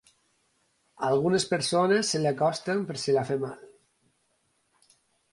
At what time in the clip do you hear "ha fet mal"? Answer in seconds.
3.23-4.97